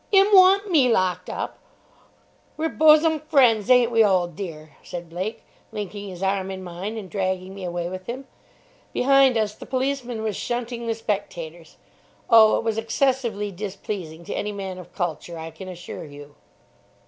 [0.11, 1.59] "'Im want me locked up?
[2.57, 7.07] We're bosum fren's, ain't we, old dear?" said Blake, linking his arm in mine and
[7.07, 8.25] dragging me away with him.
[8.93, 11.77] Behind us, the policeman was shunting the spectators.
[12.31, 16.33] Oh, it was excessively displeasing to any man of culture, I can assure you.